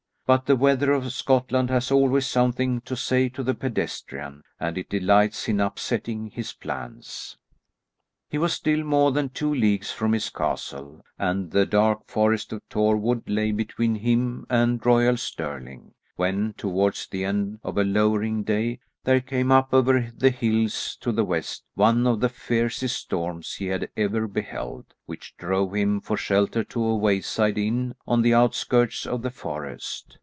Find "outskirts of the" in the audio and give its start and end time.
28.33-29.31